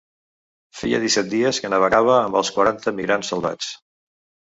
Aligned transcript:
Feia 0.79 1.01
disset 1.03 1.29
dies 1.35 1.61
que 1.65 1.71
navegava 1.75 2.17
amb 2.25 2.41
els 2.43 2.53
quaranta 2.59 2.97
migrants 3.03 3.35
salvats. 3.35 3.73